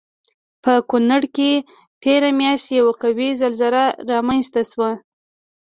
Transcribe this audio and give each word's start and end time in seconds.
په 0.63 0.73
کنړ 0.91 1.21
کې 1.35 1.51
تېره 2.03 2.29
میاشت 2.39 2.67
یوه 2.79 2.93
قوي 3.01 3.29
زلزله 3.41 3.85
رامنځته 4.09 4.61
شوی 4.69 4.77
وه 4.79 4.91